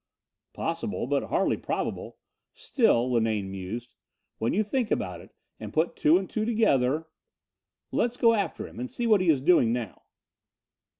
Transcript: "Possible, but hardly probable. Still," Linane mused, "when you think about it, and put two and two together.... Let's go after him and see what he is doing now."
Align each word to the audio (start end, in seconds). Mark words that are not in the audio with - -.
"Possible, 0.53 1.05
but 1.05 1.25
hardly 1.25 1.57
probable. 1.57 2.17
Still," 2.55 3.11
Linane 3.13 3.51
mused, 3.51 3.93
"when 4.39 4.51
you 4.51 4.63
think 4.63 4.89
about 4.89 5.21
it, 5.21 5.29
and 5.59 5.71
put 5.71 5.95
two 5.95 6.17
and 6.17 6.27
two 6.27 6.43
together.... 6.43 7.07
Let's 7.91 8.17
go 8.17 8.33
after 8.33 8.67
him 8.67 8.79
and 8.79 8.89
see 8.89 9.05
what 9.05 9.21
he 9.21 9.29
is 9.29 9.41
doing 9.41 9.71
now." 9.71 10.01